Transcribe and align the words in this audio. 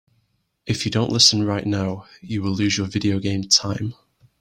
If 0.65 0.83
you 0.83 0.89
don't 0.89 1.11
listen 1.11 1.43
right 1.43 1.63
now, 1.63 2.07
you 2.23 2.41
will 2.41 2.53
lose 2.53 2.75
your 2.75 2.87
video 2.87 3.19
game 3.19 3.43
time. 3.43 3.93